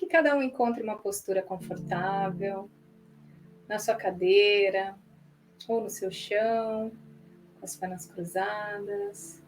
[0.00, 2.70] que cada um encontre uma postura confortável
[3.68, 4.96] na sua cadeira
[5.68, 6.90] ou no seu chão,
[7.58, 9.42] com as pernas cruzadas,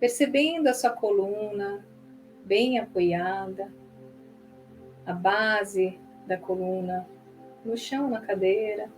[0.00, 1.86] percebendo a sua coluna
[2.42, 3.70] bem apoiada,
[5.04, 7.06] a base da coluna
[7.62, 8.90] no chão, na cadeira.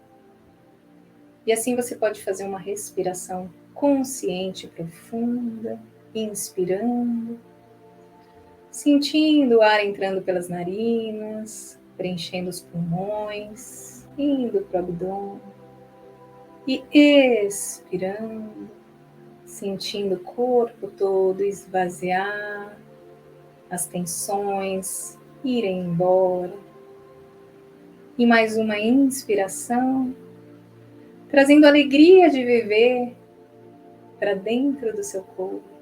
[1.44, 5.82] E assim você pode fazer uma respiração consciente profunda,
[6.14, 7.40] inspirando,
[8.70, 15.40] sentindo o ar entrando pelas narinas, preenchendo os pulmões, indo para o abdômen
[16.66, 16.84] e
[17.46, 18.68] expirando,
[19.44, 22.78] sentindo o corpo todo esvaziar,
[23.70, 26.54] as tensões irem embora.
[28.18, 30.14] E mais uma inspiração,
[31.30, 33.16] trazendo alegria de viver
[34.18, 35.77] para dentro do seu corpo,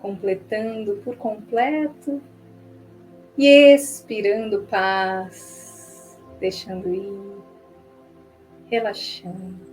[0.00, 2.20] completando por completo
[3.36, 7.38] e expirando paz, deixando ir,
[8.66, 9.66] relaxando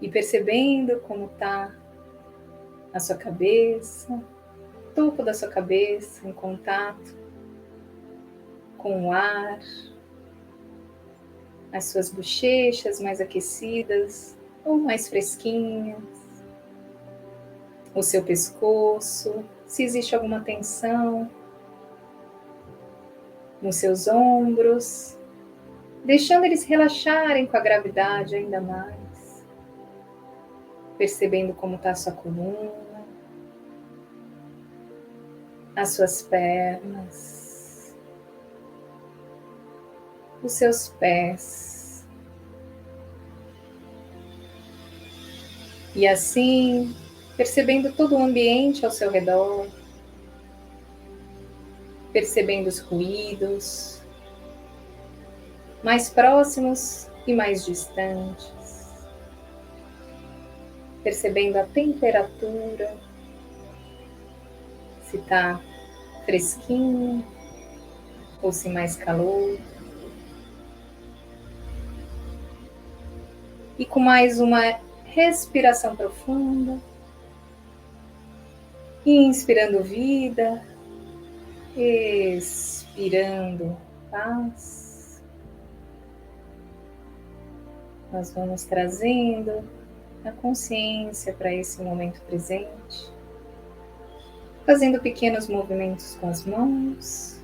[0.00, 1.74] e percebendo como está
[2.92, 4.22] a sua cabeça,
[4.94, 7.16] topo da sua cabeça em contato
[8.78, 9.60] com o ar,
[11.72, 16.02] as suas bochechas mais aquecidas ou mais fresquinhas,
[17.96, 21.30] o seu pescoço, se existe alguma tensão
[23.60, 25.18] nos seus ombros,
[26.04, 29.44] deixando eles relaxarem com a gravidade ainda mais,
[30.98, 32.70] percebendo como está a sua coluna,
[35.74, 37.96] as suas pernas,
[40.42, 42.06] os seus pés.
[45.94, 46.94] E assim,
[47.36, 49.66] percebendo todo o ambiente ao seu redor,
[52.12, 54.00] percebendo os ruídos,
[55.82, 58.50] mais próximos e mais distantes,
[61.02, 62.96] percebendo a temperatura,
[65.02, 65.60] se está
[66.24, 67.24] fresquinho
[68.42, 69.58] ou se mais calor.
[73.78, 76.80] E com mais uma respiração profunda,
[79.06, 80.62] inspirando vida,
[81.76, 83.76] expirando
[84.10, 85.22] paz.
[88.12, 89.64] Nós vamos trazendo
[90.24, 93.12] a consciência para esse momento presente,
[94.64, 97.40] fazendo pequenos movimentos com as mãos,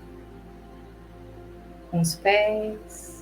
[1.90, 3.12] com os pés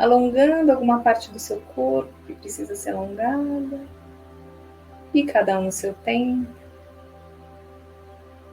[0.00, 3.82] alongando alguma parte do seu corpo que precisa ser alongada,
[5.12, 6.46] e cada um no seu tempo,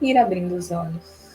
[0.00, 1.27] ir abrindo os olhos.